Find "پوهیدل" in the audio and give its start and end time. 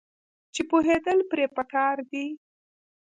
0.69-1.19